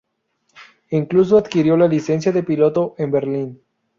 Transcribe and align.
Incluso 0.89 1.37
adquirió 1.37 1.77
la 1.77 1.87
licencia 1.87 2.31
de 2.31 2.41
piloto 2.41 2.95
en 2.97 3.11
Berlín. 3.11 3.63